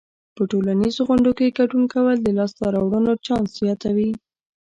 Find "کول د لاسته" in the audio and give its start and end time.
1.93-2.63